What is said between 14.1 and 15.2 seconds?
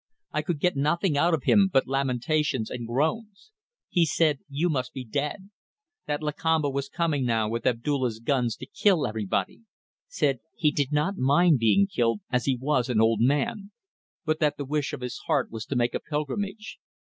but that the wish of his